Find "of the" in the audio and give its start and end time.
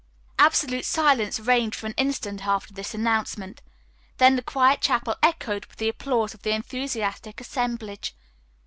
6.33-6.55